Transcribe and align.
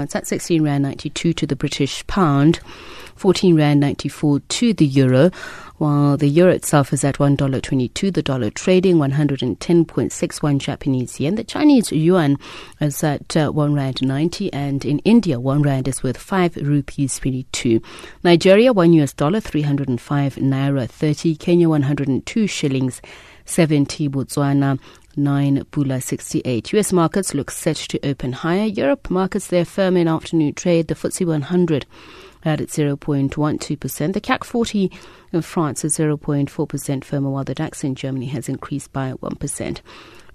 It's 0.00 0.16
at 0.16 0.26
16 0.26 0.62
Rand 0.62 0.82
92 0.82 1.32
to 1.32 1.46
the 1.46 1.56
British 1.56 2.06
pound, 2.06 2.60
14 3.16 3.56
Rand 3.56 3.80
94 3.80 4.40
to 4.40 4.72
the 4.72 4.86
euro, 4.86 5.30
while 5.78 6.16
the 6.16 6.28
euro 6.28 6.52
itself 6.52 6.92
is 6.92 7.04
at 7.04 7.16
$1.22, 7.16 8.12
the 8.12 8.22
dollar 8.22 8.50
trading 8.50 8.96
110.61 8.96 10.58
Japanese 10.58 11.20
yen. 11.20 11.34
The 11.34 11.44
Chinese 11.44 11.92
yuan 11.92 12.38
is 12.80 13.04
at 13.04 13.36
uh, 13.36 13.50
1 13.50 13.74
Rand 13.74 14.02
90, 14.02 14.52
and 14.52 14.84
in 14.84 15.00
India, 15.00 15.38
1 15.38 15.62
Rand 15.62 15.88
is 15.88 16.02
worth 16.02 16.16
5 16.16 16.56
rupees 16.56 17.18
22. 17.18 17.80
Nigeria, 18.24 18.72
1 18.72 18.92
US 18.94 19.12
dollar, 19.12 19.40
305 19.40 20.36
Naira 20.36 20.88
30, 20.88 21.36
Kenya, 21.36 21.68
102 21.68 22.46
shillings 22.46 23.02
70, 23.44 24.08
Botswana, 24.08 24.78
9 25.16 25.64
Pula 25.70 26.02
68. 26.02 26.72
US 26.74 26.92
markets 26.92 27.34
look 27.34 27.50
set 27.50 27.76
to 27.76 28.06
open 28.06 28.32
higher. 28.32 28.66
Europe 28.66 29.10
markets 29.10 29.48
their 29.48 29.64
firm 29.64 29.96
in 29.96 30.08
afternoon 30.08 30.54
trade. 30.54 30.88
The 30.88 30.94
FTSE 30.94 31.26
100 31.26 31.86
at 32.44 32.60
0.12%. 32.60 34.12
The 34.12 34.20
CAC 34.20 34.44
40 34.44 34.90
in 35.32 35.42
France 35.42 35.84
is 35.84 35.98
0.4% 35.98 37.04
firmer, 37.04 37.30
while 37.30 37.44
the 37.44 37.54
DAX 37.54 37.82
in 37.84 37.94
Germany 37.94 38.26
has 38.26 38.48
increased 38.48 38.92
by 38.92 39.12
1%. 39.14 39.80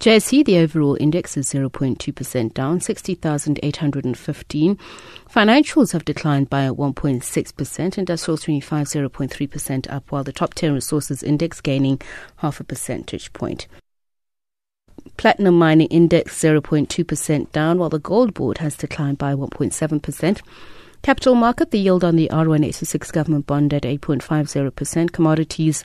JSE, 0.00 0.44
the 0.46 0.56
overall 0.56 0.96
index 0.98 1.36
is 1.36 1.52
0.2% 1.52 2.54
down, 2.54 2.80
60,815. 2.80 4.78
Financials 5.30 5.92
have 5.92 6.06
declined 6.06 6.48
by 6.48 6.68
1.6%, 6.68 7.98
industrials 7.98 8.42
25, 8.42 8.86
0.3% 8.86 9.92
up, 9.92 10.10
while 10.10 10.24
the 10.24 10.32
top 10.32 10.54
10 10.54 10.72
resources 10.72 11.22
index 11.22 11.60
gaining 11.60 12.00
half 12.36 12.60
a 12.60 12.64
percentage 12.64 13.30
point. 13.34 13.68
Platinum 15.20 15.58
mining 15.58 15.88
index 15.88 16.38
0.2% 16.38 17.52
down, 17.52 17.78
while 17.78 17.90
the 17.90 17.98
gold 17.98 18.32
board 18.32 18.56
has 18.56 18.74
declined 18.74 19.18
by 19.18 19.34
1.7%. 19.34 20.40
Capital 21.02 21.34
market, 21.34 21.72
the 21.72 21.78
yield 21.78 22.02
on 22.02 22.16
the 22.16 22.30
R186 22.32 23.12
government 23.12 23.46
bond 23.46 23.74
at 23.74 23.82
8.50%. 23.82 25.12
Commodities, 25.12 25.84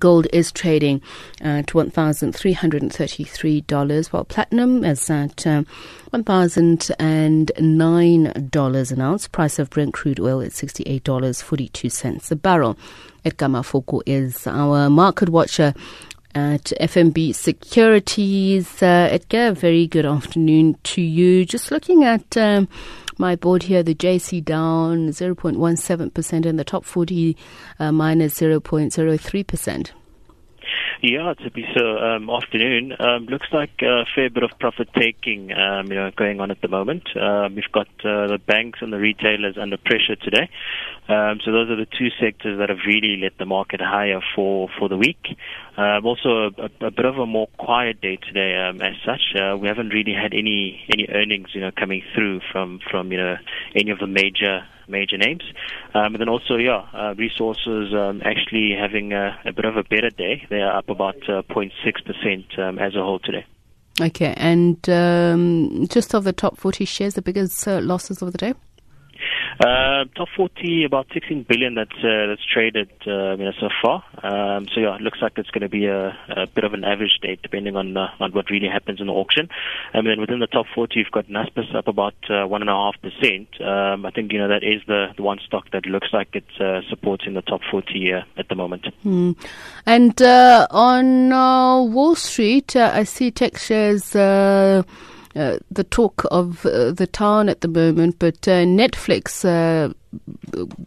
Gold 0.00 0.26
is 0.32 0.50
trading 0.50 1.00
at 1.40 1.66
$1,333, 1.66 4.12
while 4.12 4.24
platinum 4.24 4.84
is 4.84 5.08
at 5.10 5.46
um, 5.46 5.64
$1,009 6.12 8.92
an 8.92 9.00
ounce. 9.00 9.28
Price 9.28 9.60
of 9.60 9.70
Brent 9.70 9.94
crude 9.94 10.18
oil 10.18 10.40
at 10.40 10.50
$68.42 10.50 12.30
a 12.30 12.36
barrel. 12.36 12.76
Edgar 13.24 13.46
Mafoko 13.46 14.02
is 14.06 14.48
our 14.48 14.90
market 14.90 15.28
watcher 15.28 15.72
at 16.34 16.72
FNB 16.80 17.34
Securities. 17.34 18.82
Uh, 18.82 19.08
Edgar, 19.10 19.52
very 19.52 19.86
good 19.86 20.06
afternoon 20.06 20.76
to 20.84 21.02
you. 21.02 21.44
Just 21.44 21.70
looking 21.70 22.04
at 22.04 22.36
um, 22.36 22.68
my 23.18 23.36
board 23.36 23.64
here, 23.64 23.82
the 23.82 23.94
JSE 23.94 24.44
down 24.44 25.08
0.17% 25.08 26.46
and 26.46 26.58
the 26.58 26.64
top 26.64 26.84
40 26.84 27.36
uh, 27.78 27.92
minus 27.92 28.40
0.03%. 28.40 29.90
Yeah, 31.02 31.32
to 31.32 31.50
be 31.50 31.64
so 31.74 31.96
um, 31.96 32.28
afternoon. 32.28 32.92
Um, 33.00 33.24
looks 33.24 33.46
like 33.52 33.70
a 33.80 34.04
fair 34.14 34.28
bit 34.28 34.42
of 34.42 34.50
profit 34.60 34.90
taking, 34.94 35.50
um, 35.50 35.86
you 35.86 35.94
know, 35.94 36.10
going 36.14 36.40
on 36.40 36.50
at 36.50 36.60
the 36.60 36.68
moment. 36.68 37.04
Um, 37.16 37.54
we've 37.54 37.72
got 37.72 37.88
uh, 38.04 38.28
the 38.28 38.38
banks 38.46 38.80
and 38.82 38.92
the 38.92 38.98
retailers 38.98 39.56
under 39.56 39.78
pressure 39.78 40.16
today. 40.16 40.50
Um, 41.08 41.40
so 41.42 41.52
those 41.52 41.70
are 41.70 41.76
the 41.76 41.86
two 41.86 42.08
sectors 42.20 42.58
that 42.58 42.68
have 42.68 42.80
really 42.86 43.16
let 43.16 43.38
the 43.38 43.46
market 43.46 43.80
higher 43.80 44.20
for 44.36 44.68
for 44.78 44.90
the 44.90 44.98
week. 44.98 45.24
Um, 45.78 46.04
also, 46.04 46.28
a, 46.58 46.64
a, 46.64 46.86
a 46.88 46.90
bit 46.90 47.06
of 47.06 47.16
a 47.16 47.24
more 47.24 47.48
quiet 47.56 48.02
day 48.02 48.16
today, 48.16 48.54
um, 48.56 48.82
as 48.82 48.92
such. 49.02 49.40
Uh, 49.40 49.56
we 49.56 49.68
haven't 49.68 49.88
really 49.88 50.12
had 50.12 50.34
any 50.34 50.84
any 50.92 51.06
earnings, 51.08 51.48
you 51.54 51.62
know, 51.62 51.70
coming 51.70 52.02
through 52.14 52.40
from 52.52 52.78
from 52.90 53.10
you 53.10 53.16
know 53.16 53.36
any 53.74 53.90
of 53.90 54.00
the 54.00 54.06
major 54.06 54.66
major 54.90 55.16
names. 55.16 55.42
Um, 55.94 56.14
and 56.14 56.20
then 56.20 56.28
also, 56.28 56.56
yeah, 56.56 56.84
uh, 56.92 57.14
resources 57.16 57.94
um, 57.94 58.20
actually 58.24 58.76
having 58.78 59.12
a, 59.12 59.38
a, 59.44 59.52
bit 59.52 59.64
of 59.64 59.76
a 59.76 59.84
better 59.84 60.10
day. 60.10 60.46
They 60.50 60.60
are 60.60 60.76
up 60.76 60.89
about 60.90 61.16
uh, 61.28 61.42
0.6% 61.50 62.58
um, 62.58 62.78
as 62.78 62.94
a 62.94 63.02
whole 63.02 63.18
today. 63.18 63.44
Okay, 64.00 64.32
and 64.36 64.88
um, 64.88 65.86
just 65.88 66.14
of 66.14 66.24
the 66.24 66.32
top 66.32 66.56
40 66.56 66.84
shares, 66.84 67.14
the 67.14 67.22
biggest 67.22 67.66
uh, 67.68 67.80
losses 67.80 68.22
of 68.22 68.32
the 68.32 68.38
day? 68.38 68.54
Uh, 69.58 70.04
top 70.14 70.28
40, 70.36 70.84
about 70.84 71.06
16 71.12 71.44
billion 71.48 71.74
that's 71.74 71.92
uh, 72.04 72.26
that's 72.28 72.44
traded 72.44 72.90
uh, 73.06 73.36
you 73.36 73.44
know, 73.44 73.52
so 73.58 73.68
far. 73.82 74.04
Um, 74.22 74.68
so 74.72 74.80
yeah, 74.80 74.94
it 74.94 75.00
looks 75.00 75.18
like 75.20 75.32
it's 75.36 75.50
going 75.50 75.62
to 75.62 75.68
be 75.68 75.86
a, 75.86 76.16
a 76.28 76.46
bit 76.46 76.64
of 76.64 76.72
an 76.72 76.84
average 76.84 77.18
day 77.20 77.38
depending 77.42 77.76
on 77.76 77.96
uh, 77.96 78.08
on 78.20 78.32
what 78.32 78.50
really 78.50 78.68
happens 78.68 79.00
in 79.00 79.06
the 79.08 79.12
auction. 79.12 79.48
And 79.92 80.06
then 80.06 80.20
within 80.20 80.38
the 80.38 80.46
top 80.46 80.66
40, 80.74 80.98
you've 80.98 81.10
got 81.10 81.26
Naspers 81.26 81.74
up 81.74 81.88
about 81.88 82.14
uh, 82.28 82.46
one 82.46 82.62
and 82.62 82.70
a 82.70 82.74
half 82.74 82.94
percent. 83.02 83.48
Um, 83.60 84.06
I 84.06 84.10
think 84.10 84.32
you 84.32 84.38
know 84.38 84.48
that 84.48 84.62
is 84.62 84.82
the, 84.86 85.08
the 85.16 85.22
one 85.22 85.38
stock 85.46 85.70
that 85.72 85.86
looks 85.86 86.08
like 86.12 86.28
it's 86.34 86.60
uh, 86.60 86.82
supporting 86.88 87.34
the 87.34 87.42
top 87.42 87.60
40 87.70 88.12
uh, 88.12 88.22
at 88.36 88.48
the 88.48 88.54
moment. 88.54 88.86
Hmm. 89.02 89.32
And 89.86 90.20
on 90.22 91.30
Wall 91.92 92.14
Street, 92.14 92.76
I 92.76 93.04
see 93.04 93.30
tech 93.30 93.58
shares. 93.58 94.14
Uh, 95.36 95.50
uh, 95.50 95.58
the 95.70 95.84
talk 95.84 96.24
of 96.30 96.64
uh, 96.66 96.92
the 96.92 97.06
town 97.06 97.48
at 97.48 97.60
the 97.60 97.68
moment, 97.68 98.16
but 98.18 98.46
uh, 98.46 98.64
Netflix, 98.64 99.44
uh, 99.44 99.92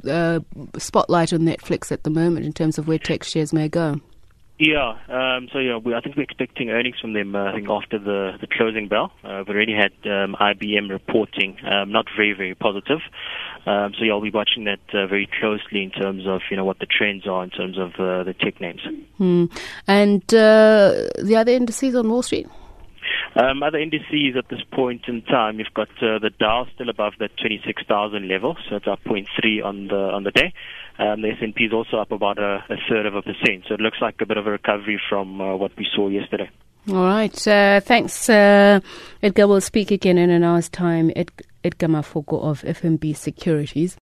uh, 0.09 0.39
spotlight 0.77 1.33
on 1.33 1.41
Netflix 1.41 1.91
at 1.91 2.03
the 2.03 2.09
moment 2.09 2.45
in 2.45 2.53
terms 2.53 2.77
of 2.77 2.87
where 2.87 2.99
tech 2.99 3.23
shares 3.23 3.53
may 3.53 3.67
go. 3.67 3.99
Yeah, 4.59 4.97
um, 5.09 5.49
so 5.51 5.59
yeah, 5.59 5.77
we, 5.77 5.95
I 5.95 6.01
think 6.01 6.15
we're 6.15 6.23
expecting 6.23 6.69
earnings 6.69 6.97
from 6.99 7.13
them. 7.13 7.35
I 7.35 7.53
think 7.53 7.67
after 7.69 7.97
the, 7.97 8.33
the 8.39 8.47
closing 8.47 8.87
bell, 8.87 9.11
we've 9.23 9.49
already 9.49 9.73
had 9.73 9.91
um, 10.05 10.35
IBM 10.39 10.89
reporting, 10.89 11.57
um, 11.65 11.91
not 11.91 12.05
very 12.15 12.33
very 12.33 12.53
positive. 12.53 12.99
Um, 13.65 13.93
so 13.97 14.05
yeah, 14.05 14.13
I'll 14.13 14.21
be 14.21 14.29
watching 14.29 14.65
that 14.65 14.79
very 14.91 15.27
closely 15.39 15.83
in 15.83 15.91
terms 15.91 16.27
of 16.27 16.41
you 16.51 16.57
know 16.57 16.65
what 16.65 16.79
the 16.79 16.85
trends 16.85 17.27
are 17.27 17.43
in 17.43 17.49
terms 17.49 17.77
of 17.77 17.93
the 17.97 18.35
tech 18.39 18.61
names. 18.61 18.81
Hmm. 19.17 19.45
And 19.87 20.21
the 20.27 21.35
other 21.35 21.51
indices 21.51 21.95
on 21.95 22.09
Wall 22.09 22.21
Street. 22.21 22.47
Um, 23.35 23.63
other 23.63 23.79
indices 23.79 24.35
at 24.37 24.47
this 24.49 24.61
point 24.71 25.03
in 25.07 25.23
time, 25.23 25.57
you've 25.57 25.73
got 25.73 25.89
uh, 26.01 26.19
the 26.19 26.29
Dow 26.39 26.67
still 26.75 26.89
above 26.89 27.13
that 27.19 27.31
26,000 27.37 28.27
level, 28.27 28.55
so 28.69 28.75
it's 28.75 28.87
up 28.87 29.03
0.3 29.05 29.65
on 29.65 29.87
the 29.87 29.95
on 29.95 30.23
the 30.23 30.31
day. 30.31 30.53
Um, 30.99 31.23
the 31.23 31.29
S&P 31.29 31.63
is 31.63 31.73
also 31.73 31.97
up 31.97 32.11
about 32.11 32.37
a, 32.37 32.63
a, 32.69 32.75
third 32.87 33.07
of 33.07 33.15
a 33.15 33.23
percent, 33.23 33.65
so 33.67 33.73
it 33.73 33.79
looks 33.79 33.97
like 33.99 34.21
a 34.21 34.27
bit 34.27 34.37
of 34.37 34.45
a 34.45 34.51
recovery 34.51 35.01
from 35.09 35.41
uh, 35.41 35.55
what 35.55 35.71
we 35.77 35.87
saw 35.95 36.09
yesterday. 36.09 36.49
All 36.89 37.05
right, 37.05 37.47
uh, 37.47 37.79
thanks, 37.79 38.29
uh, 38.29 38.79
Edgar. 39.23 39.47
We'll 39.47 39.61
speak 39.61 39.89
again 39.89 40.19
in 40.19 40.29
an 40.29 40.43
hour's 40.43 40.69
time. 40.69 41.11
Ed- 41.15 41.31
Edgar 41.63 41.87
Mafoko 41.87 42.43
of 42.43 42.61
FNB 42.61 43.15
Securities. 43.15 43.97